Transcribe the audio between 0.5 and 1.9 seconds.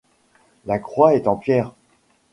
La croix est en pierre.